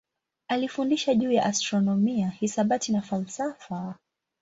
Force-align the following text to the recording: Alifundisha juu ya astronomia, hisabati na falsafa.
Alifundisha 0.47 1.13
juu 1.15 1.31
ya 1.31 1.45
astronomia, 1.45 2.29
hisabati 2.29 2.91
na 2.91 3.01
falsafa. 3.01 3.95